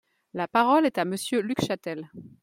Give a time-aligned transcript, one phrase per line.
[0.33, 2.09] La parole est à Monsieur Luc Chatel.